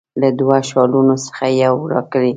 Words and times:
له 0.21 0.29
دوه 0.39 0.57
شالونو 0.69 1.15
څخه 1.25 1.45
یو 1.63 1.75
راکړي. 1.93 2.29